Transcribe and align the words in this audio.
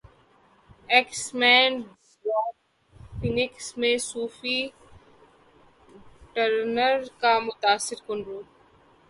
x 0.93 1.23
men 1.39 1.71
dark 2.25 2.55
phoenix 3.19 3.67
میں 3.79 3.95
Sophie 4.09 4.59
Turner 6.33 6.95
کا 7.21 7.33
متاثر 7.47 7.97
کن 8.05 8.19
روپ 8.27 8.47